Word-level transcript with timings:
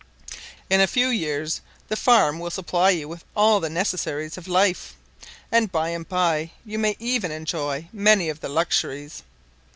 In 0.67 0.81
a 0.81 0.87
few 0.87 1.09
years 1.09 1.61
the 1.87 1.95
farm 1.95 2.39
will 2.39 2.49
supply 2.49 2.89
you 2.89 3.07
with 3.07 3.23
all 3.35 3.59
the 3.59 3.69
necessaries 3.69 4.35
of 4.35 4.47
life, 4.47 4.95
and 5.51 5.71
by 5.71 5.89
and 5.89 6.09
by 6.09 6.53
you 6.65 6.79
may 6.79 6.95
even 6.97 7.29
enjoy 7.29 7.87
many 7.93 8.27
of 8.27 8.39
the 8.39 8.49
luxuries. 8.49 9.21